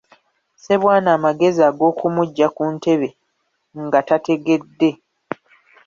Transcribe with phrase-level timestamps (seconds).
[0.57, 3.09] Ssebwana amagezi ag'okumuggya ku ntebe
[3.85, 4.89] nga tategedde.